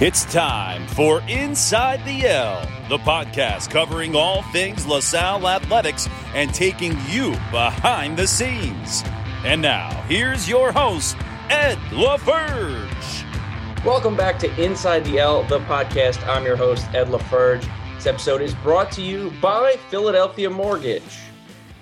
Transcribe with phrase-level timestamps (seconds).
[0.00, 6.98] It's time for Inside the L, the podcast covering all things LaSalle athletics and taking
[7.06, 9.04] you behind the scenes.
[9.44, 11.16] And now, here's your host,
[11.48, 13.84] Ed LaFerge.
[13.84, 16.26] Welcome back to Inside the L, the podcast.
[16.26, 17.64] I'm your host, Ed LaFerge.
[17.94, 21.20] This episode is brought to you by Philadelphia Mortgage.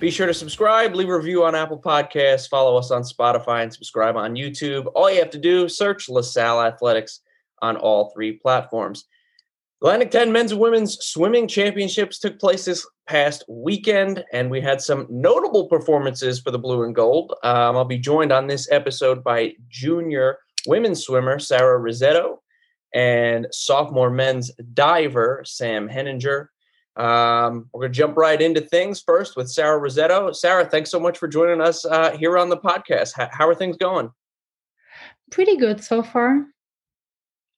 [0.00, 3.72] Be sure to subscribe, leave a review on Apple Podcasts, follow us on Spotify, and
[3.72, 4.92] subscribe on YouTube.
[4.94, 7.20] All you have to do, search LaSalle Athletics
[7.62, 9.06] on all three platforms.
[9.82, 14.80] Atlantic 10 men's and women's swimming championships took place this past weekend, and we had
[14.80, 17.34] some notable performances for the blue and gold.
[17.42, 20.38] Um, I'll be joined on this episode by junior
[20.68, 22.42] women's swimmer Sarah Rosetto
[22.94, 26.48] and sophomore men's diver Sam Henninger.
[26.94, 30.30] Um, we're going to jump right into things first with Sarah Rosetto.
[30.30, 33.18] Sarah, thanks so much for joining us uh, here on the podcast.
[33.18, 34.10] H- how are things going?
[35.32, 36.46] Pretty good so far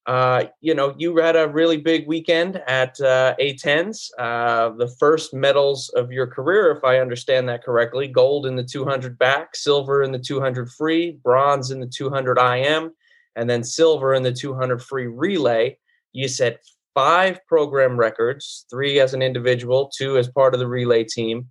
[0.05, 5.33] uh, you know, you had a really big weekend at uh, A10s, uh, the first
[5.33, 8.07] medals of your career, if I understand that correctly.
[8.07, 12.91] Gold in the 200 back, silver in the 200 free, bronze in the 200 IM,
[13.35, 15.75] and then silver in the 200 free relay.
[16.13, 16.61] You set
[16.93, 21.47] five program records, three as an individual, two as part of the relay team.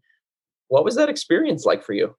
[0.69, 2.14] What was that experience like for you?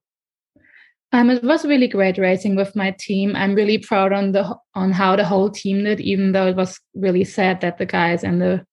[1.16, 3.38] Um, it was really great racing with my team.
[3.38, 6.78] I'm really proud on the on how the whole team did, even though it was
[6.94, 8.66] really sad that the guys and the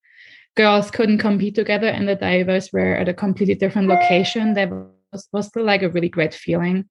[0.57, 4.55] girls couldn't compete together and the divers were at a completely different location.
[4.55, 4.71] That
[5.13, 6.89] was, was still like a really great feeling.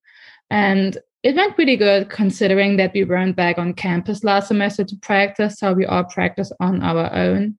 [0.49, 4.95] And it went pretty good considering that we weren't back on campus last semester to
[5.01, 5.59] practice.
[5.59, 7.57] So we all practiced on our own.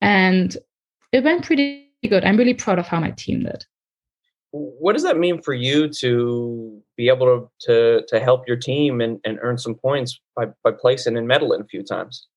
[0.00, 0.56] And
[1.10, 2.24] it went pretty good.
[2.24, 3.66] I'm really proud of how my team did
[4.54, 9.00] what does that mean for you to be able to to, to help your team
[9.00, 12.28] and, and earn some points by, by placing and medaling a few times?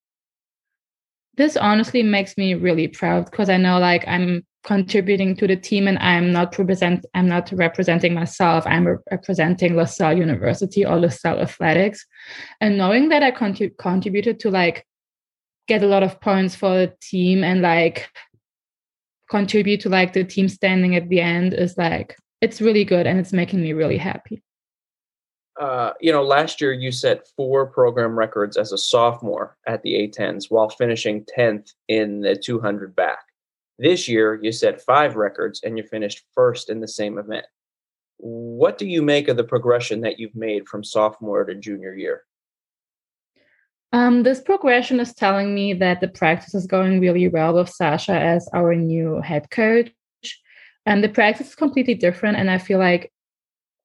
[1.35, 5.87] This honestly makes me really proud because i know like i'm contributing to the team
[5.87, 8.65] and i'm not represent i'm not representing myself.
[8.65, 12.03] I'm representing lasalle university or lasalle athletics.
[12.59, 14.87] And knowing that i contrib- contributed to like
[15.67, 18.09] get a lot of points for the team and like
[19.29, 23.19] contribute to like the team standing at the end is like it's really good and
[23.19, 24.41] it's making me really happy.
[25.59, 29.93] Uh, you know, last year you set four program records as a sophomore at the
[29.93, 33.25] A10s while finishing 10th in the 200 back.
[33.79, 37.45] This year you set five records and you finished first in the same event.
[38.17, 42.26] What do you make of the progression that you've made from sophomore to junior year?
[43.93, 48.13] Um, this progression is telling me that the practice is going really well with Sasha
[48.13, 49.91] as our new head coach.
[50.85, 52.37] And the practice is completely different.
[52.37, 53.11] And I feel like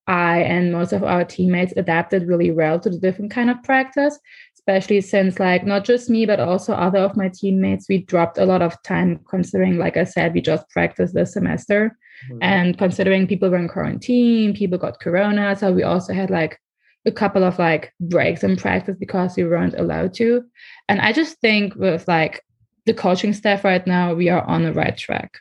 [0.07, 4.19] I and most of our teammates adapted really well to the different kind of practice,
[4.55, 8.47] especially since like not just me, but also other of my teammates, we dropped a
[8.47, 11.97] lot of time considering, like I said, we just practiced this semester.
[12.29, 12.39] Mm-hmm.
[12.43, 15.57] And considering people were in quarantine, people got corona.
[15.57, 16.59] So we also had like
[17.07, 20.45] a couple of like breaks in practice because we weren't allowed to.
[20.89, 22.45] And I just think with like
[22.87, 25.39] the coaching staff right now, we are on the right track.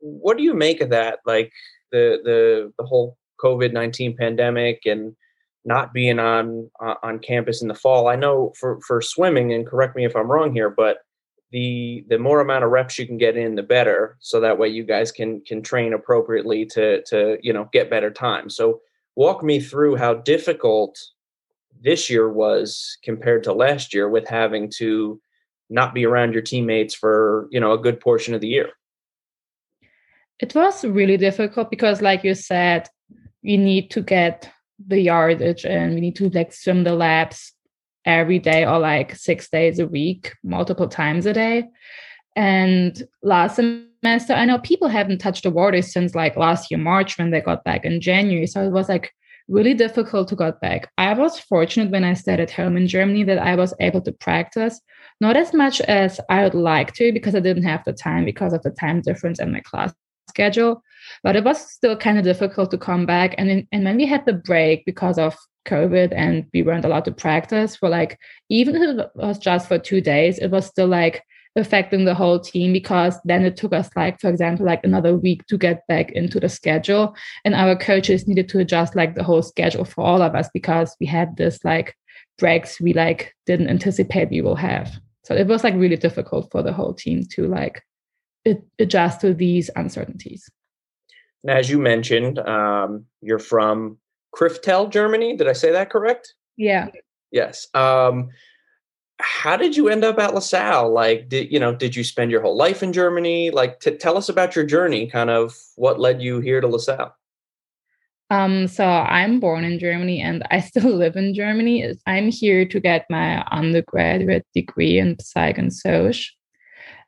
[0.00, 1.20] What do you make of that?
[1.24, 1.52] Like
[1.90, 5.14] the the the whole COVID nineteen pandemic and
[5.64, 8.08] not being on uh, on campus in the fall.
[8.08, 10.98] I know for for swimming, and correct me if I'm wrong here, but
[11.52, 14.16] the the more amount of reps you can get in, the better.
[14.20, 18.10] So that way you guys can can train appropriately to to you know get better
[18.10, 18.50] time.
[18.50, 18.80] So
[19.16, 20.98] walk me through how difficult
[21.80, 25.20] this year was compared to last year with having to
[25.68, 28.70] not be around your teammates for you know a good portion of the year?
[30.38, 32.88] It was really difficult because like you said
[33.42, 34.50] we need to get
[34.86, 37.52] the yardage and we need to like swim the laps
[38.04, 41.68] every day or like six days a week multiple times a day.
[42.34, 47.18] And last semester, I know people haven't touched the water since like last year, March,
[47.18, 48.46] when they got back in January.
[48.46, 49.12] So it was like
[49.48, 50.90] really difficult to get back.
[50.98, 54.12] I was fortunate when I stayed at home in Germany that I was able to
[54.12, 54.80] practice,
[55.20, 58.52] not as much as I would like to because I didn't have the time because
[58.52, 59.92] of the time difference in my class
[60.28, 60.82] schedule.
[61.22, 63.34] But it was still kind of difficult to come back.
[63.38, 67.04] And, in, and when we had the break because of COVID and we weren't allowed
[67.04, 70.88] to practice for like, even if it was just for two days, it was still
[70.88, 71.22] like
[71.56, 75.46] affecting the whole team because then it took us like for example like another week
[75.46, 77.14] to get back into the schedule
[77.44, 80.96] and our coaches needed to adjust like the whole schedule for all of us because
[80.98, 81.94] we had this like
[82.38, 86.62] breaks we like didn't anticipate we will have so it was like really difficult for
[86.62, 87.82] the whole team to like
[88.78, 90.48] adjust to these uncertainties
[91.44, 93.98] now as you mentioned um, you're from
[94.34, 95.36] kriftel Germany.
[95.36, 96.34] Did I say that correct?
[96.56, 96.88] Yeah.
[97.30, 97.68] Yes.
[97.74, 98.30] Um,
[99.22, 100.92] how did you end up at LaSalle?
[100.92, 101.74] Like, did you know?
[101.74, 103.50] Did you spend your whole life in Germany?
[103.50, 105.06] Like, t- tell us about your journey.
[105.06, 107.14] Kind of what led you here to LaSalle.
[108.30, 111.94] Um, so I'm born in Germany and I still live in Germany.
[112.06, 116.16] I'm here to get my undergraduate degree in psych and soc.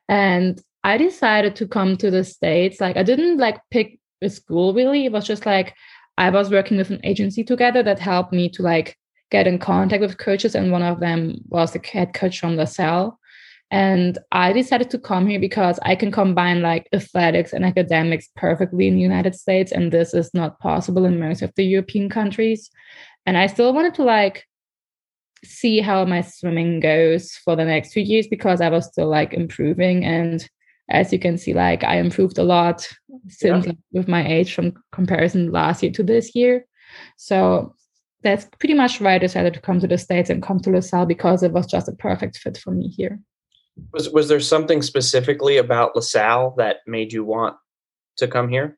[0.07, 2.79] And I decided to come to the States.
[2.79, 5.05] Like I didn't like pick a school really.
[5.05, 5.73] It was just like
[6.19, 8.95] I was working with an agency together that helped me to like
[9.31, 10.55] get in contact with coaches.
[10.55, 13.19] And one of them was the head coach from LaSalle.
[13.71, 18.87] And I decided to come here because I can combine like athletics and academics perfectly
[18.87, 19.71] in the United States.
[19.71, 22.69] And this is not possible in most of the European countries.
[23.25, 24.45] And I still wanted to like
[25.43, 29.33] see how my swimming goes for the next few years because I was still like
[29.33, 30.05] improving.
[30.05, 30.47] And
[30.89, 32.87] as you can see, like I improved a lot
[33.27, 33.71] since yeah.
[33.71, 36.65] like, with my age from comparison last year to this year.
[37.17, 37.73] So
[38.25, 41.05] that's pretty much why I decided to come to the States and come to LaSalle
[41.05, 43.19] because it was just a perfect fit for me here.
[43.93, 47.55] Was was there something specifically about LaSalle that made you want
[48.17, 48.77] to come here?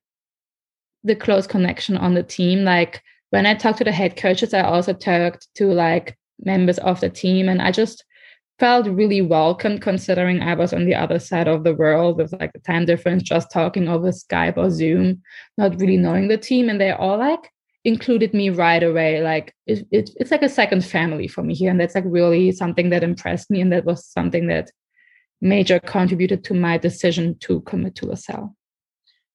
[1.05, 2.65] The close connection on the team.
[2.65, 6.99] Like when I talked to the head coaches, I also talked to like members of
[6.99, 8.03] the team, and I just
[8.59, 12.51] felt really welcome considering I was on the other side of the world with like
[12.51, 15.21] the time difference, just talking over Skype or Zoom,
[15.57, 16.67] not really knowing the team.
[16.67, 17.51] And they're all like
[17.87, 19.21] included me right away.
[19.23, 21.71] Like it, it, it's like a second family for me here.
[21.71, 23.61] And that's like really something that impressed me.
[23.61, 24.71] And that was something that
[25.39, 28.53] major contributed to my decision to commit to LaSalle.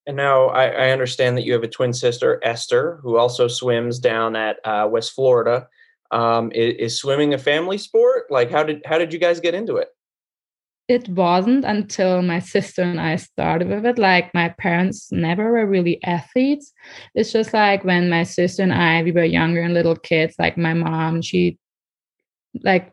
[0.06, 4.00] And now I, I, understand that you have a twin sister, Esther, who also swims
[4.00, 5.69] down at uh, West Florida.
[6.10, 8.25] Um, is, is, swimming a family sport?
[8.28, 9.88] Like, how did how did you guys get into it?
[10.88, 13.99] It wasn't until my sister and I started with it.
[13.99, 16.73] Like, my parents never were really athletes.
[17.14, 20.34] It's just like when my sister and I we were younger and little kids.
[20.38, 21.58] Like, my mom, she
[22.62, 22.93] like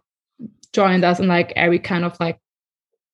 [0.73, 2.39] joined us in like every kind of like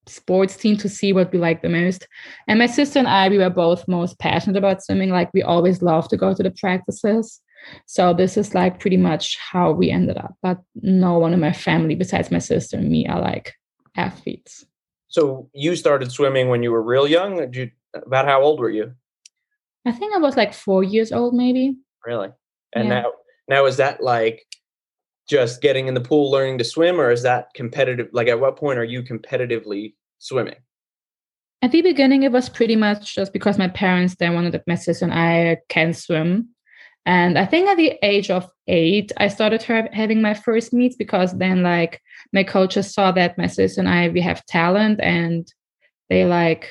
[0.07, 2.07] sports team to see what we like the most.
[2.47, 5.09] And my sister and I, we were both most passionate about swimming.
[5.09, 7.41] Like we always loved to go to the practices.
[7.87, 10.35] So this is like pretty much how we ended up.
[10.41, 13.53] But no one in my family besides my sister and me are like
[13.95, 14.65] athletes.
[15.07, 17.53] So you started swimming when you were real young.
[17.53, 18.93] You, about how old were you?
[19.85, 21.77] I think I was like four years old, maybe.
[22.05, 22.29] Really?
[22.73, 23.01] And yeah.
[23.01, 23.11] now,
[23.47, 24.45] now is that like
[25.29, 28.57] just getting in the pool learning to swim or is that competitive like at what
[28.57, 30.55] point are you competitively swimming
[31.61, 34.75] at the beginning it was pretty much just because my parents then wanted that my
[34.75, 36.47] sister and i can swim
[37.05, 41.33] and i think at the age of eight i started having my first meets because
[41.37, 42.01] then like
[42.35, 45.53] my coaches saw that my sister and i we have talent and
[46.09, 46.69] they like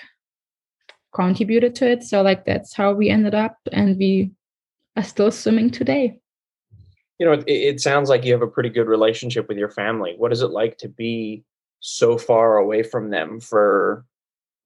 [1.13, 4.31] contributed to it so like that's how we ended up and we
[4.97, 6.19] are still swimming today
[7.19, 10.15] you know, it, it sounds like you have a pretty good relationship with your family.
[10.17, 11.45] What is it like to be
[11.81, 14.05] so far away from them for,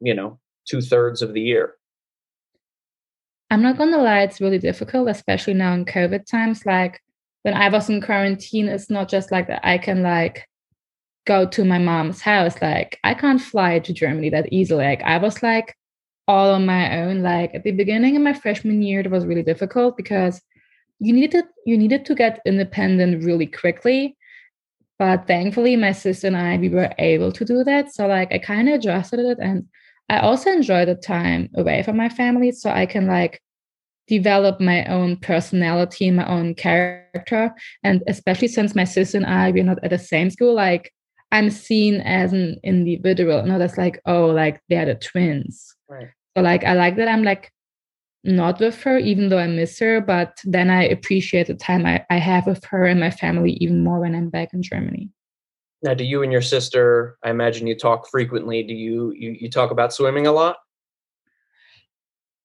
[0.01, 1.75] you know, two thirds of the year?
[3.51, 6.67] I'm not gonna lie, it's really difficult, especially now in COVID times.
[6.67, 7.01] Like
[7.43, 10.47] when I was in quarantine, it's not just like that I can like
[11.29, 12.57] go to my mom's house.
[12.61, 14.85] Like I can't fly to Germany that easily.
[14.85, 15.77] Like I was like
[16.27, 17.23] all on my own.
[17.23, 20.41] Like at the beginning of my freshman year, it was really difficult because
[21.01, 24.17] you needed you needed to get independent really quickly
[24.99, 28.39] but thankfully my sister and i we were able to do that so like i
[28.39, 29.65] kind of adjusted it and
[30.09, 33.41] i also enjoy the time away from my family so i can like
[34.09, 37.55] develop my own personality my own character
[37.85, 40.93] and especially since my sister and i we're not at the same school like
[41.33, 46.09] i'm seen as an individual not as like oh like they're the twins right.
[46.37, 47.53] so like i like that i'm like
[48.25, 50.01] not with her, even though I miss her.
[50.01, 53.85] But then I appreciate the time I, I have with her and my family even
[53.85, 55.11] more when I'm back in Germany.
[55.83, 57.17] Now, do you and your sister?
[57.23, 58.63] I imagine you talk frequently.
[58.63, 60.57] Do you you, you talk about swimming a lot?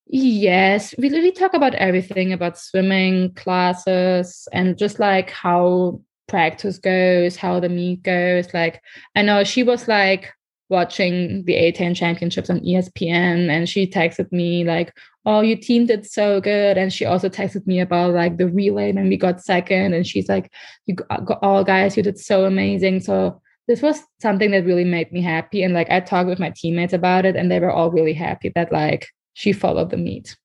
[0.06, 7.36] Yes, we we talk about everything about swimming classes and just like how practice goes,
[7.36, 8.54] how the meet goes.
[8.54, 8.82] Like
[9.16, 10.34] I know she was like
[10.70, 16.06] watching the A10 championships on ESPN and she texted me like, oh, your team did
[16.06, 16.78] so good.
[16.78, 19.94] And she also texted me about like the relay when we got second.
[19.94, 20.52] And she's like,
[20.86, 23.02] you got all guys, you did so amazing.
[23.02, 25.64] So this was something that really made me happy.
[25.64, 28.52] And like I talked with my teammates about it and they were all really happy
[28.56, 30.36] that like she followed the meet.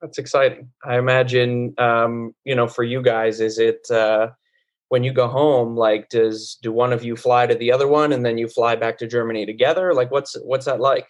[0.00, 0.70] That's exciting.
[0.84, 4.28] I imagine, um, you know, for you guys, is it, uh,
[4.88, 8.12] when you go home like does do one of you fly to the other one
[8.12, 11.06] and then you fly back to germany together like what's what's that like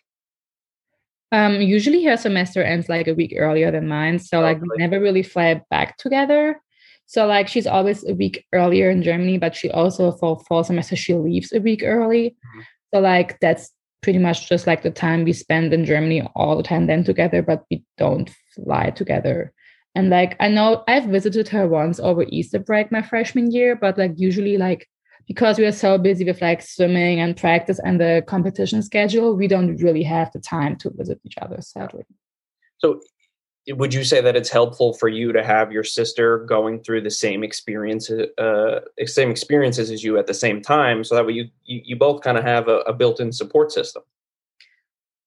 [1.32, 4.18] um, usually her semester ends like a week earlier than mine.
[4.18, 6.60] So like we never really fly back together.
[7.06, 10.96] So like she's always a week earlier in Germany, but she also for fall semester
[10.96, 12.30] she leaves a week early.
[12.30, 12.60] Mm-hmm.
[12.94, 13.70] So like that's
[14.02, 17.42] pretty much just like the time we spend in Germany all the time then together,
[17.42, 19.52] but we don't fly together.
[19.96, 23.96] And like I know I've visited her once over Easter break my freshman year, but
[23.96, 24.86] like usually like
[25.26, 29.48] because we are so busy with like swimming and practice and the competition schedule, we
[29.48, 32.04] don't really have the time to visit each other, sadly.
[32.78, 33.00] So
[33.70, 37.10] would you say that it's helpful for you to have your sister going through the
[37.10, 41.48] same experience uh, same experiences as you at the same time so that way you
[41.64, 44.04] you, you both kind of have a, a, built-in support system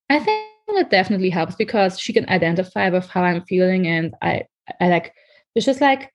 [0.09, 4.41] i think it definitely helps because she can identify with how i'm feeling and i
[4.79, 5.13] i like
[5.55, 6.11] it's just like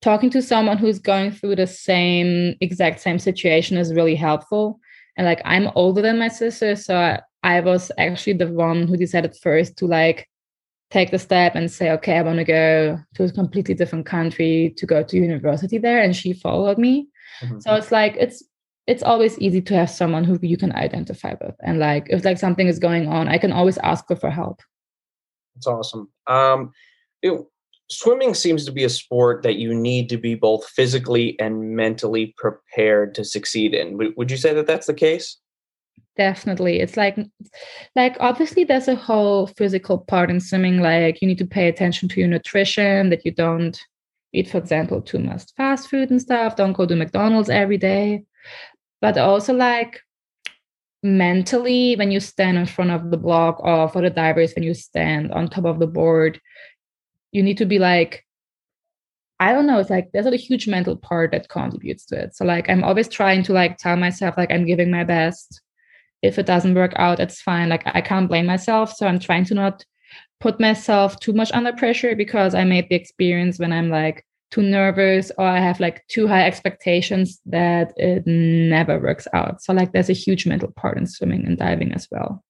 [0.00, 4.78] talking to someone who's going through the same exact same situation is really helpful
[5.16, 8.96] and like i'm older than my sister so I, I was actually the one who
[8.96, 10.28] decided first to like
[10.90, 14.74] take the step and say, okay, I want to go to a completely different country
[14.76, 16.00] to go to university there.
[16.00, 17.08] And she followed me.
[17.42, 17.60] Mm-hmm.
[17.60, 18.42] So it's like, it's,
[18.86, 21.54] it's always easy to have someone who you can identify with.
[21.60, 24.62] And like, if like something is going on, I can always ask her for help.
[25.54, 26.10] That's awesome.
[26.26, 26.72] Um,
[27.20, 27.38] it,
[27.90, 32.34] swimming seems to be a sport that you need to be both physically and mentally
[32.36, 33.96] prepared to succeed in.
[34.16, 35.38] Would, you say that that's the case?
[36.16, 37.16] definitely it's like
[37.94, 42.08] like obviously there's a whole physical part in swimming like you need to pay attention
[42.08, 43.80] to your nutrition that you don't
[44.32, 48.20] eat for example too much fast food and stuff don't go to mcdonald's every day
[49.00, 50.00] but also like
[51.04, 54.74] mentally when you stand in front of the block or for the divers when you
[54.74, 56.40] stand on top of the board
[57.32, 58.24] you need to be like
[59.40, 59.78] I don't know.
[59.78, 62.34] It's like there's a huge mental part that contributes to it.
[62.34, 65.60] So like I'm always trying to like tell myself like I'm giving my best
[66.22, 67.68] if it doesn't work out, it's fine.
[67.68, 68.92] Like I can't blame myself.
[68.92, 69.84] So I'm trying to not
[70.40, 74.62] put myself too much under pressure because I made the experience when I'm like too
[74.62, 79.62] nervous or I have like too high expectations that it never works out.
[79.62, 82.42] So like there's a huge mental part in swimming and diving as well.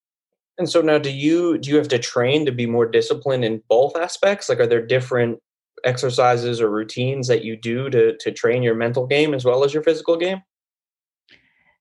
[0.58, 3.62] And so now do you do you have to train to be more disciplined in
[3.68, 4.48] both aspects?
[4.48, 5.38] Like are there different
[5.84, 9.72] exercises or routines that you do to to train your mental game as well as
[9.72, 10.42] your physical game?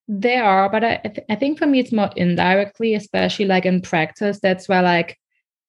[0.07, 3.81] There are, but I, th- I think for me it's more indirectly, especially like in
[3.81, 4.39] practice.
[4.39, 5.17] That's where like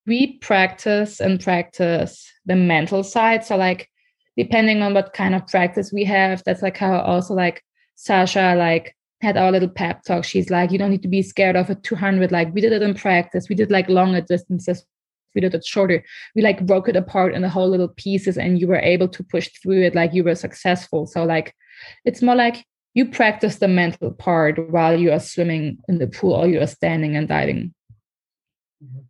[0.07, 3.45] we practice and practice the mental side.
[3.45, 3.91] So like
[4.37, 7.65] depending on what kind of practice we have, that's like how also like
[7.97, 10.25] Sasha like had our little pep talk.
[10.25, 12.31] She's like, you don't need to be scared of a 200.
[12.31, 13.49] Like we did it in practice.
[13.49, 14.85] We did like longer distances.
[15.35, 16.05] We did it shorter.
[16.35, 19.23] We like broke it apart in the whole little pieces and you were able to
[19.23, 21.07] push through it like you were successful.
[21.07, 21.55] So like
[22.05, 26.33] it's more like you practice the mental part while you are swimming in the pool
[26.33, 27.75] or you are standing and diving.
[28.83, 29.01] Mm-hmm.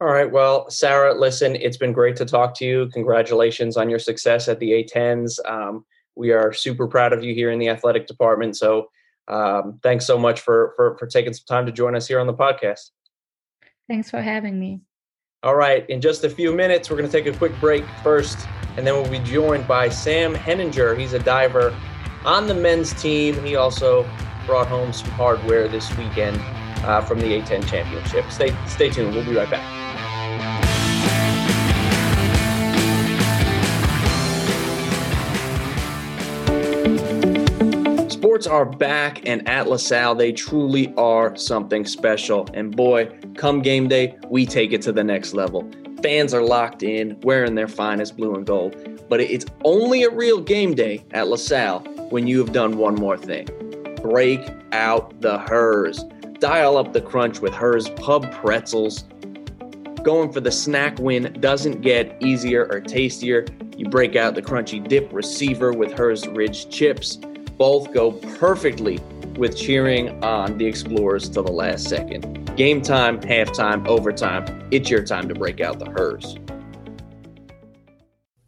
[0.00, 0.30] All right.
[0.30, 2.90] Well, Sarah, listen, it's been great to talk to you.
[2.92, 5.38] Congratulations on your success at the A10s.
[5.48, 5.86] Um,
[6.16, 8.56] we are super proud of you here in the athletic department.
[8.56, 8.88] So
[9.28, 12.26] um, thanks so much for, for, for taking some time to join us here on
[12.26, 12.90] the podcast.
[13.88, 14.80] Thanks for having me.
[15.42, 15.88] All right.
[15.88, 18.94] In just a few minutes, we're going to take a quick break first, and then
[18.94, 20.94] we'll be joined by Sam Henninger.
[20.94, 21.76] He's a diver
[22.24, 23.42] on the men's team.
[23.44, 24.08] He also
[24.44, 26.40] brought home some hardware this weekend
[26.84, 28.30] uh, from the A10 championship.
[28.30, 29.14] Stay, stay tuned.
[29.14, 29.85] We'll be right back.
[38.44, 42.46] Are back, and at LaSalle, they truly are something special.
[42.52, 45.66] And boy, come game day, we take it to the next level.
[46.02, 48.76] Fans are locked in, wearing their finest blue and gold.
[49.08, 53.16] But it's only a real game day at LaSalle when you have done one more
[53.16, 53.48] thing
[54.02, 56.04] break out the Herr's.
[56.38, 59.04] Dial up the crunch with Herr's Pub Pretzels.
[60.04, 63.46] Going for the snack win doesn't get easier or tastier.
[63.78, 67.18] You break out the crunchy dip receiver with Herr's Ridge chips.
[67.56, 68.98] Both go perfectly
[69.36, 72.54] with cheering on the Explorers to the last second.
[72.56, 74.68] Game time, halftime, overtime.
[74.70, 76.36] It's your time to break out the Herr's.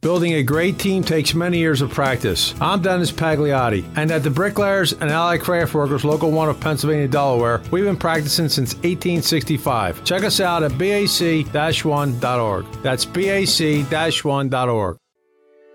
[0.00, 2.54] Building a great team takes many years of practice.
[2.60, 7.08] I'm Dennis Pagliotti, and at the Bricklayers and Allied Craft Workers Local 1 of Pennsylvania,
[7.08, 10.04] Delaware, we've been practicing since 1865.
[10.04, 12.66] Check us out at bac-1.org.
[12.82, 14.96] That's bac-1.org.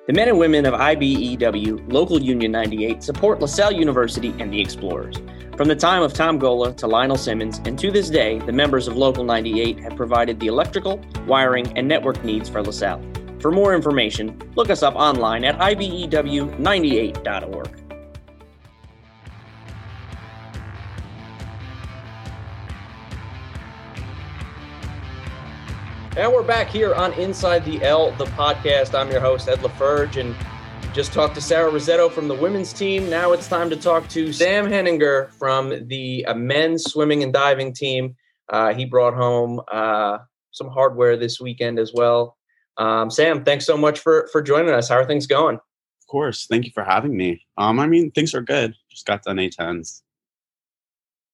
[0.05, 5.15] The men and women of IBEW Local Union 98 support LaSalle University and the Explorers.
[5.55, 8.89] From the time of Tom Gola to Lionel Simmons, and to this day, the members
[8.89, 13.01] of Local 98 have provided the electrical, wiring, and network needs for LaSalle.
[13.39, 17.82] For more information, look us up online at ibew98.org.
[26.15, 28.93] And we're back here on Inside the L, the podcast.
[28.93, 30.35] I'm your host, Ed LaFerge, and
[30.93, 33.09] Just talked to Sarah Rosetto from the women's team.
[33.09, 37.73] Now it's time to talk to Sam Henninger from the uh, men's swimming and diving
[37.73, 38.15] team.
[38.49, 40.19] Uh, he brought home uh,
[40.51, 42.37] some hardware this weekend as well.
[42.77, 44.87] Um, Sam, thanks so much for for joining us.
[44.87, 45.55] How are things going?
[45.55, 47.43] Of course, thank you for having me.
[47.57, 48.75] Um, I mean, things are good.
[48.91, 50.03] Just got done A10s.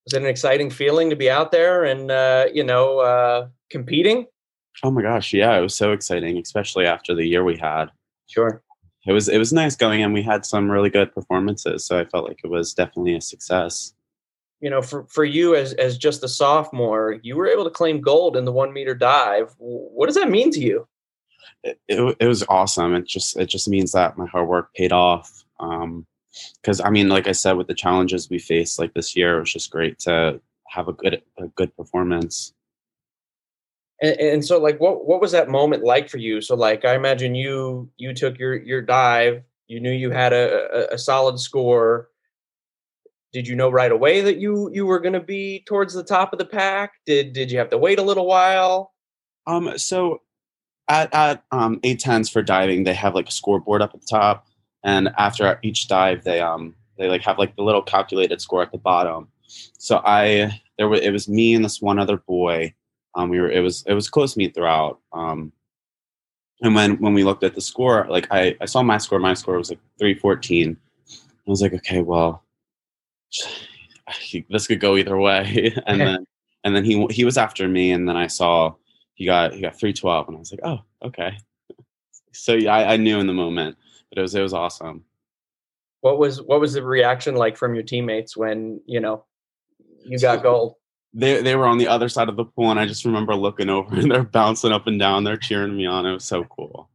[0.06, 4.26] Was it an exciting feeling to be out there and uh, you know uh, competing?
[4.84, 7.88] Oh my gosh, yeah, it was so exciting, especially after the year we had.
[8.28, 8.62] Sure.
[9.06, 12.04] It was it was nice going and we had some really good performances so i
[12.06, 13.94] felt like it was definitely a success.
[14.60, 18.02] You know for for you as as just a sophomore you were able to claim
[18.02, 19.56] gold in the one meter dive.
[19.58, 20.88] What does that mean to you?
[21.64, 22.94] It, it, it was awesome.
[22.94, 26.06] It just it just means that my hard work paid off um
[26.62, 29.40] because i mean like i said with the challenges we faced like this year it
[29.42, 32.54] was just great to have a good a good performance
[34.02, 36.42] and, and, so like what what was that moment like for you?
[36.42, 40.92] So like i imagine you you took your your dive you knew you had a,
[40.92, 42.10] a, a solid score.
[43.32, 46.34] Did you know right away that you you were going to be towards the top
[46.34, 46.94] of the pack?
[47.06, 48.94] Did did you have to wait a little while?
[49.46, 50.22] Um so
[50.88, 54.48] at at um A10s for diving they have like a scoreboard up at the top.
[54.84, 58.72] And after each dive they um they like have like the little calculated score at
[58.72, 59.28] the bottom.
[59.78, 62.74] So i there was it was me and this one other boy
[63.16, 65.00] um, we were it was it was close meet throughout.
[65.14, 65.52] Um,
[66.62, 69.34] and when when we looked at the score, like I, I saw my score, my
[69.34, 70.78] score was like three fourteen.
[71.10, 72.44] I was like, okay, well,
[74.50, 75.74] this could go either way.
[75.88, 76.28] and then
[76.64, 78.74] and then he he was after me, and then I saw
[79.16, 81.38] he got he got three twelve, and I was like, oh, okay.
[82.32, 83.76] So yeah, I, I knew in the moment,
[84.10, 85.04] but it was it was awesome.
[86.02, 89.26] What was what was the reaction like from your teammates when you know
[90.06, 90.76] you got gold?
[91.14, 93.70] They they were on the other side of the pool, and I just remember looking
[93.70, 95.24] over and they're bouncing up and down.
[95.24, 96.06] They're cheering me on.
[96.06, 96.90] It was so cool.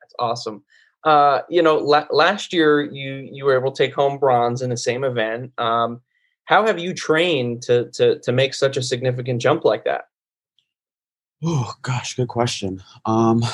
[0.00, 0.64] That's awesome.
[1.04, 4.70] Uh, you know, la- last year you you were able to take home bronze in
[4.70, 5.52] the same event.
[5.58, 6.00] Um,
[6.44, 10.08] how have you trained to to to make such a significant jump like that?
[11.42, 12.82] Oh gosh, good question.
[13.06, 13.44] Um,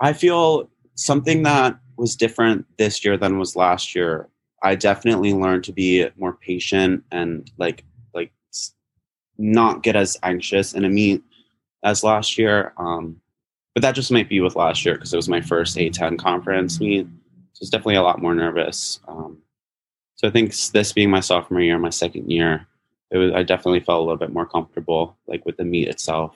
[0.00, 4.28] I feel something that was different this year than was last year.
[4.62, 7.84] I definitely learned to be more patient and like
[9.38, 11.22] not get as anxious in a meet
[11.82, 12.72] as last year.
[12.76, 13.20] Um,
[13.74, 16.80] but that just might be with last year because it was my first A10 conference
[16.80, 17.06] meet.
[17.52, 19.00] So it's definitely a lot more nervous.
[19.06, 19.38] Um,
[20.16, 22.66] so I think this being my sophomore year, my second year,
[23.10, 26.34] it was I definitely felt a little bit more comfortable, like with the meet itself.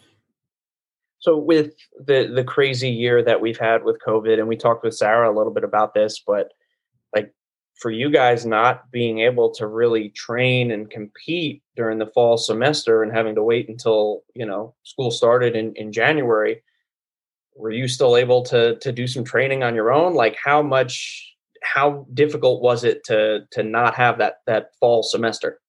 [1.19, 4.95] So with the the crazy year that we've had with COVID, and we talked with
[4.95, 6.53] Sarah a little bit about this, but
[7.81, 13.03] for you guys not being able to really train and compete during the fall semester
[13.03, 16.62] and having to wait until you know school started in, in january
[17.61, 20.14] were you still able to to do some training on your own?
[20.14, 25.61] Like how much how difficult was it to to not have that that fall semester?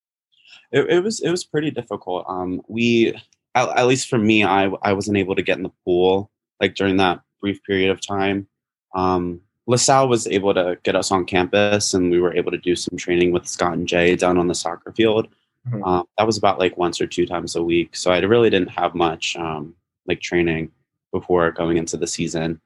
[0.72, 2.26] It, it was it was pretty difficult.
[2.28, 3.14] Um we
[3.56, 6.76] at, at least for me i i wasn't able to get in the pool like
[6.76, 8.48] during that brief period of time.
[8.96, 12.76] Um LaSalle was able to get us on campus, and we were able to do
[12.76, 15.28] some training with Scott and Jay down on the soccer field.
[15.68, 15.84] Mm-hmm.
[15.84, 18.72] Um, that was about like once or two times a week, so I really didn't
[18.72, 19.76] have much um,
[20.08, 20.72] like training
[21.12, 22.60] before going into the season,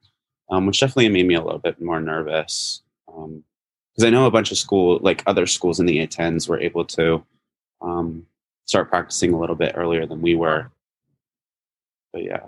[0.49, 2.81] um, which definitely made me a little bit more nervous.
[3.07, 6.59] Because um, I know a bunch of school, like other schools in the A10s, were
[6.59, 7.25] able to
[7.81, 8.25] um,
[8.65, 10.71] start practicing a little bit earlier than we were.
[12.13, 12.45] But yeah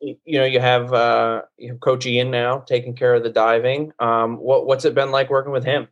[0.00, 3.92] you know you have uh you have coach ian now taking care of the diving.
[3.98, 5.88] Um what what's it been like working with him?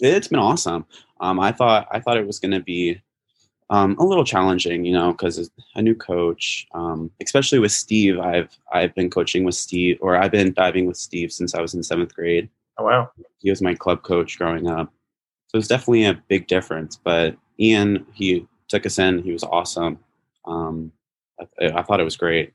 [0.00, 0.86] It's been awesome.
[1.20, 3.00] Um i thought i thought it was going to be
[3.70, 6.66] um a little challenging you know because a new coach.
[6.74, 10.96] Um especially with steve i've i've been coaching with steve or i've been diving with
[10.96, 12.48] steve since i was in seventh grade.
[12.78, 13.10] Oh wow.
[13.38, 14.92] He was my club coach growing up.
[15.48, 19.22] So it's definitely a big difference but ian he took us in.
[19.22, 19.98] He was awesome.
[20.46, 20.90] Um
[21.40, 22.52] I, I thought it was great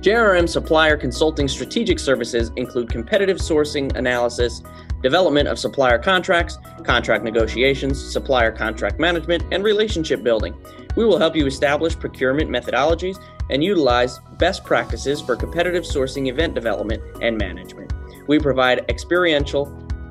[0.00, 4.62] JRM Supplier Consulting strategic services include competitive sourcing analysis,
[5.02, 10.54] development of supplier contracts, contract negotiations, supplier contract management, and relationship building.
[10.96, 16.54] We will help you establish procurement methodologies and utilize best practices for competitive sourcing event
[16.54, 17.92] development and management.
[18.26, 19.66] We provide experiential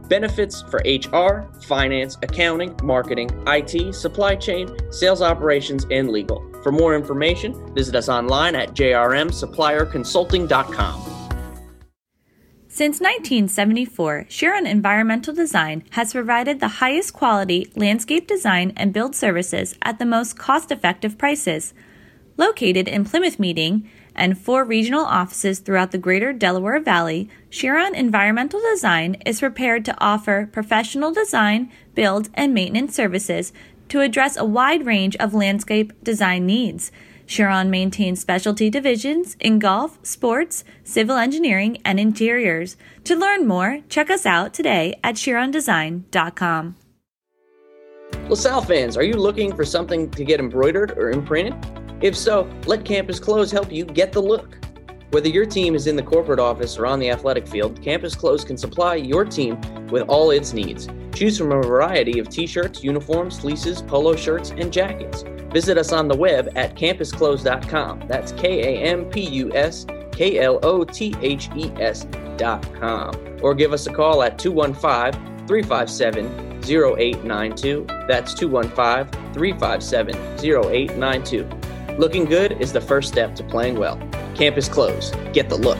[0.09, 6.43] benefits for HR, finance, accounting, marketing, IT, supply chain, sales operations, and legal.
[6.63, 11.19] For more information, visit us online at jrmsupplierconsulting.com.
[12.71, 19.75] Since 1974, Chiron Environmental Design has provided the highest quality landscape design and build services
[19.81, 21.73] at the most cost effective prices.
[22.37, 28.59] Located in Plymouth Meeting and four regional offices throughout the greater Delaware Valley, Chiron Environmental
[28.59, 33.51] Design is prepared to offer professional design, build, and maintenance services
[33.87, 36.91] to address a wide range of landscape design needs.
[37.25, 42.75] Chiron maintains specialty divisions in golf, sports, civil engineering, and interiors.
[43.03, 46.75] To learn more, check us out today at chirondesign.com.
[48.27, 51.55] LaSalle fans, are you looking for something to get embroidered or imprinted?
[52.01, 54.57] If so, let Kampus Klothes help you get the look.
[55.11, 58.43] Whether your team is in the corporate office or on the athletic field, Kampus Klothes
[58.43, 60.87] can supply your team with all its needs.
[61.13, 65.23] Choose from a variety of t shirts, uniforms, fleeces, polo shirts, and jackets.
[65.51, 68.03] Visit us on the web at kampusklothes.com.
[68.07, 73.39] That's K A M P U S K L O T H E S.com.
[73.41, 77.85] Or give us a call at 215 357 0892.
[78.07, 81.58] That's 215 357 0892.
[81.97, 83.97] Looking good is the first step to playing well.
[84.35, 85.11] Kampus Klothes.
[85.33, 85.77] Get the look.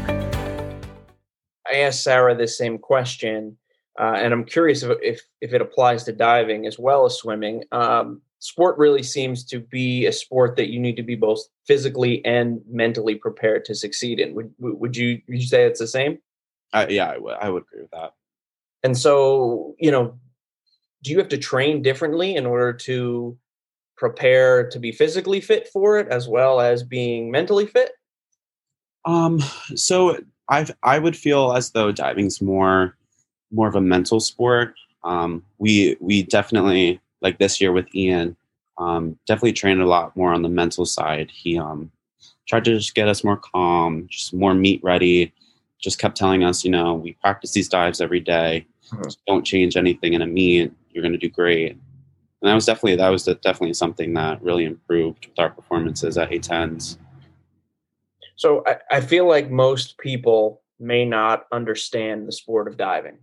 [1.68, 3.58] I asked Sarah this same question,
[4.00, 7.64] uh, and I'm curious if, if, if it applies to diving as well as swimming.
[7.72, 12.24] Um, sport really seems to be a sport that you need to be both physically
[12.26, 14.34] and mentally prepared to succeed in.
[14.34, 16.18] Would would you would you say it's the same?
[16.74, 17.36] Uh, yeah, I would.
[17.40, 18.14] I would agree with that.
[18.84, 20.18] And so, you know,
[21.04, 23.38] do you have to train differently in order to
[24.00, 27.92] prepare to be physically fit for it as well as being mentally fit?
[29.06, 29.40] Um,
[29.76, 30.18] so
[30.50, 32.96] I I would feel as though diving's more
[33.52, 34.74] more of a mental sport.
[35.04, 38.36] Um, we we definitely like this year with Ian,
[38.78, 41.30] um, definitely trained a lot more on the mental side.
[41.32, 41.92] He um,
[42.48, 45.34] tried to just get us more calm, just more meat ready.
[45.80, 48.66] Just kept telling us, you know, we practice these dives every day.
[48.92, 49.10] Mm-hmm.
[49.28, 50.74] don't change anything in a meet.
[50.90, 51.78] You're going to do great.
[52.42, 56.30] And that was definitely that was definitely something that really improved with our performances at
[56.30, 56.98] A10s.
[58.36, 63.18] So I, I feel like most people may not understand the sport of diving.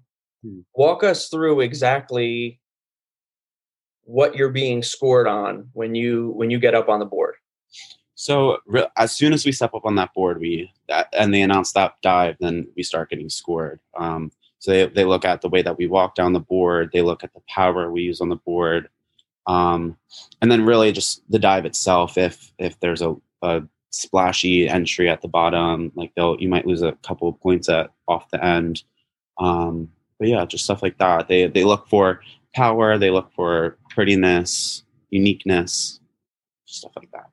[0.45, 0.61] Hmm.
[0.75, 2.61] Walk us through exactly
[4.03, 7.35] what you're being scored on when you when you get up on the board.
[8.15, 11.43] So re- as soon as we step up on that board, we that, and they
[11.43, 13.81] announce that dive, then we start getting scored.
[13.99, 16.91] Um, so they, they look at the way that we walk down the board.
[16.93, 18.89] They look at the power we use on the board,
[19.47, 19.97] um,
[20.41, 22.19] and then really just the dive itself.
[22.19, 23.63] If if there's a, a
[23.97, 25.93] splashy entry at the bottom.
[25.95, 28.83] Like they'll you might lose a couple of points at off the end.
[29.39, 31.29] Um, but yeah, just stuff like that.
[31.29, 32.21] They they look for
[32.55, 32.99] power.
[32.99, 36.01] They look for prettiness, uniqueness,
[36.67, 37.31] stuff like that.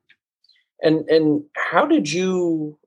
[0.82, 2.78] And and how did you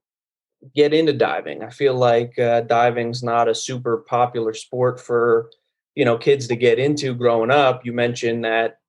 [0.75, 1.63] get into diving?
[1.63, 5.51] I feel like uh, diving's not a super popular sport for
[5.95, 7.85] you know kids to get into growing up.
[7.87, 8.81] You mentioned that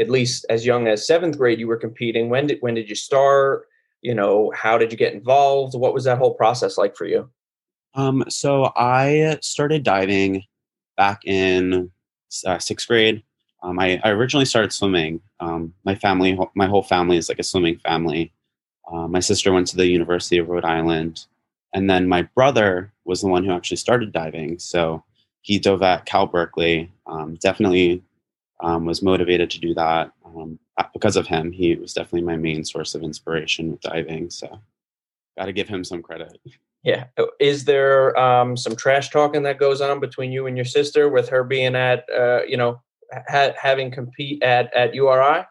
[0.00, 2.28] at least as young as seventh grade you were competing.
[2.30, 3.66] When did when did you start?
[4.02, 5.74] you know how did you get involved?
[5.74, 7.28] What was that whole process like for you?
[7.94, 10.44] Um, so i started diving
[10.96, 11.90] back in
[12.46, 13.22] uh, sixth grade.
[13.62, 15.20] Um, I, I, originally started swimming.
[15.40, 18.32] Um, my family my whole family is like a swimming family.
[18.90, 21.26] Uh, my sister went to the university of rhode island
[21.74, 24.58] and then my brother was the one who actually started diving.
[24.58, 25.04] So
[25.42, 26.90] he dove at cal berkeley.
[27.06, 28.02] Um, definitely
[28.62, 30.58] um, was motivated to do that um,
[30.92, 31.52] because of him.
[31.52, 34.30] He was definitely my main source of inspiration with diving.
[34.30, 34.60] So,
[35.38, 36.38] got to give him some credit.
[36.82, 37.04] Yeah.
[37.18, 41.08] Oh, is there um, some trash talking that goes on between you and your sister
[41.08, 42.80] with her being at, uh, you know,
[43.28, 45.44] ha- having compete at at URI?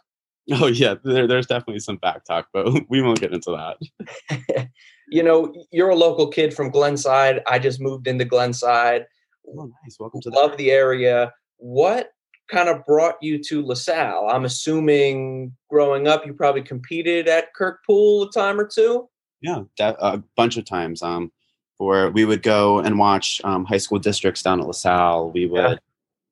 [0.51, 4.69] Oh yeah, there, there's definitely some back talk, but we won't get into that.
[5.09, 7.41] you know, you're a local kid from Glenside.
[7.45, 9.05] I just moved into Glenside.
[9.47, 9.97] Oh, nice.
[9.99, 11.31] Welcome to love the, the area.
[11.57, 12.11] What
[12.49, 14.29] kind of brought you to LaSalle?
[14.29, 19.07] I'm assuming growing up, you probably competed at Kirk Pool a time or two.
[19.41, 21.01] Yeah, a bunch of times.
[21.01, 21.31] Um,
[21.77, 25.31] for we would go and watch um, high school districts down at LaSalle.
[25.31, 25.75] We would yeah.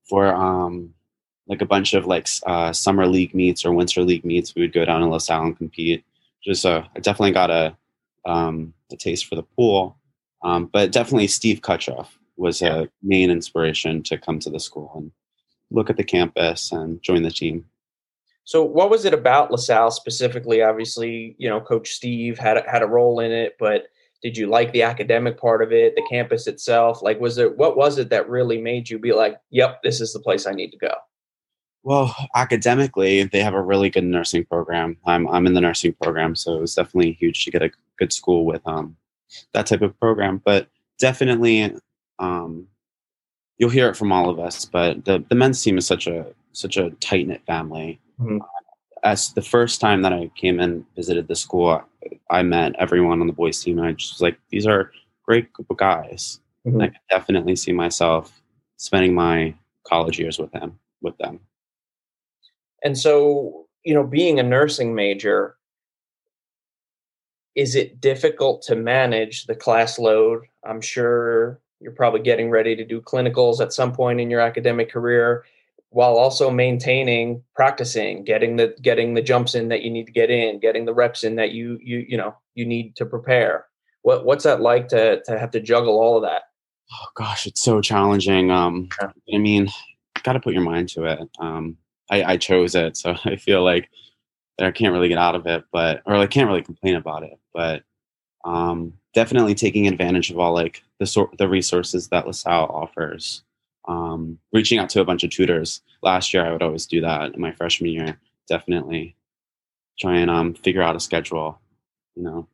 [0.03, 0.93] for um,
[1.47, 4.53] like a bunch of like uh, summer league meets or winter league meets.
[4.53, 6.03] We would go down to LaSalle and compete.
[6.43, 7.75] Just uh, I definitely got a
[8.25, 9.97] um, a taste for the pool.
[10.43, 12.81] Um, but definitely Steve Kutroff was yeah.
[12.81, 15.11] a main inspiration to come to the school and
[15.71, 17.65] look at the campus and join the team.
[18.43, 20.61] So, what was it about LaSalle specifically?
[20.61, 23.87] Obviously, you know, Coach Steve had had a role in it, but
[24.23, 27.01] did you like the academic part of it, the campus itself?
[27.01, 30.13] Like, was it what was it that really made you be like, "Yep, this is
[30.13, 30.93] the place I need to go"?
[31.83, 34.97] Well, academically, they have a really good nursing program.
[35.05, 38.13] I'm I'm in the nursing program, so it was definitely huge to get a good
[38.13, 38.95] school with um
[39.53, 40.41] that type of program.
[40.43, 41.75] But definitely,
[42.19, 42.67] um,
[43.57, 46.25] you'll hear it from all of us, but the, the men's team is such a
[46.53, 47.99] such a tight knit family.
[48.19, 48.39] Mm-hmm.
[49.03, 51.83] As the first time that I came and visited the school,
[52.31, 54.91] I met everyone on the boys team, and I just was like, these are
[55.23, 56.39] great group of guys.
[56.65, 56.83] Mhm.
[56.83, 58.41] I could definitely see myself
[58.77, 60.79] spending my college years with them.
[61.01, 61.39] With them.
[62.83, 65.57] And so, you know, being a nursing major,
[67.55, 70.43] is it difficult to manage the class load?
[70.63, 74.91] I'm sure you're probably getting ready to do clinicals at some point in your academic
[74.91, 75.45] career
[75.89, 80.29] while also maintaining practicing getting the getting the jumps in that you need to get
[80.29, 83.65] in getting the reps in that you you you know you need to prepare
[84.01, 86.43] what what's that like to to have to juggle all of that
[86.91, 88.51] Oh gosh, it's so challenging.
[88.51, 89.11] Um, Yeah.
[89.33, 89.69] I mean,
[90.23, 91.19] got to put your mind to it.
[91.39, 91.77] Um,
[92.09, 93.89] I, I chose it, so I feel like
[94.57, 97.23] that I can't really get out of it, but or I can't really complain about
[97.23, 97.37] it.
[97.53, 97.83] But
[98.45, 103.43] um, definitely taking advantage of all like the sort the resources that LaSalle offers.
[103.87, 105.81] Um, reaching out to a bunch of tutors.
[106.03, 107.33] Last year, I would always do that.
[107.35, 109.15] In my freshman year, definitely
[109.97, 111.59] try and um, figure out a schedule.
[112.15, 112.47] You know,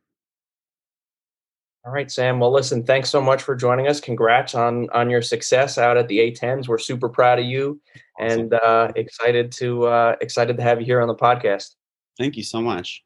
[1.86, 5.20] all right sam well listen thanks so much for joining us congrats on on your
[5.20, 7.78] success out at the a10s we're super proud of you
[8.18, 8.40] Awesome.
[8.40, 11.74] and uh excited to uh excited to have you here on the podcast
[12.18, 13.04] thank you so much.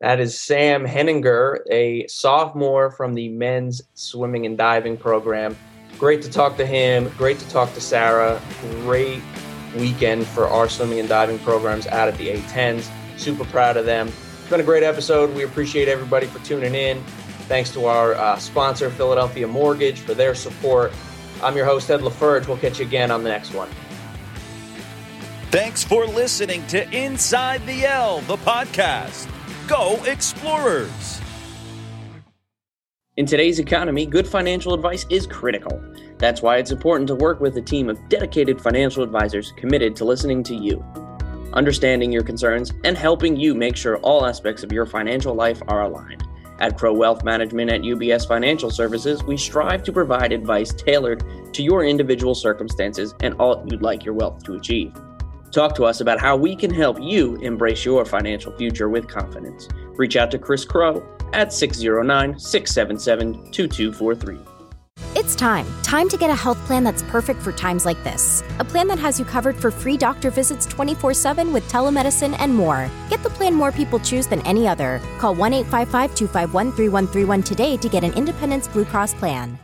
[0.00, 5.56] That is Sam Henninger, a sophomore from the men's swimming and diving program.
[5.98, 7.08] Great to talk to him.
[7.16, 8.40] Great to talk to Sarah.
[8.82, 9.22] Great
[9.74, 12.90] weekend for our swimming and diving programs out at the A10s.
[13.16, 14.08] Super proud of them.
[14.08, 15.34] It's been a great episode.
[15.34, 17.02] We appreciate everybody for tuning in.
[17.48, 20.92] Thanks to our uh, sponsor, Philadelphia Mortgage, for their support.
[21.42, 22.46] I'm your host, Ed LaFerge.
[22.48, 23.70] We'll catch you again on the next one.
[25.50, 29.32] Thanks for listening to Inside the L, the podcast.
[29.66, 31.20] Go Explorers!
[33.16, 35.82] In today's economy, good financial advice is critical.
[36.18, 40.04] That's why it's important to work with a team of dedicated financial advisors committed to
[40.04, 40.84] listening to you,
[41.52, 45.82] understanding your concerns, and helping you make sure all aspects of your financial life are
[45.82, 46.22] aligned.
[46.60, 51.24] At Crow Wealth Management at UBS Financial Services, we strive to provide advice tailored
[51.54, 54.94] to your individual circumstances and all you'd like your wealth to achieve.
[55.56, 59.68] Talk to us about how we can help you embrace your financial future with confidence.
[59.94, 64.38] Reach out to Chris Crow at 609 677 2243.
[65.14, 65.66] It's time.
[65.82, 68.44] Time to get a health plan that's perfect for times like this.
[68.58, 72.54] A plan that has you covered for free doctor visits 24 7 with telemedicine and
[72.54, 72.90] more.
[73.08, 75.00] Get the plan more people choose than any other.
[75.16, 79.58] Call 1 855 251 3131 today to get an Independence Blue Cross plan.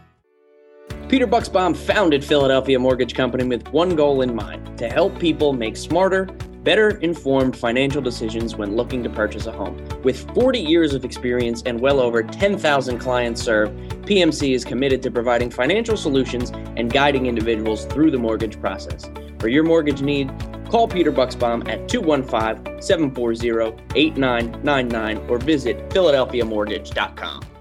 [1.12, 5.76] Peter Bucksbaum founded Philadelphia Mortgage Company with one goal in mind to help people make
[5.76, 6.24] smarter,
[6.62, 9.76] better informed financial decisions when looking to purchase a home.
[10.02, 15.10] With 40 years of experience and well over 10,000 clients served, PMC is committed to
[15.10, 16.48] providing financial solutions
[16.78, 19.04] and guiding individuals through the mortgage process.
[19.38, 20.32] For your mortgage need,
[20.70, 23.50] call Peter Bucksbaum at 215 740
[23.94, 27.51] 8999 or visit philadelphiamortgage.com.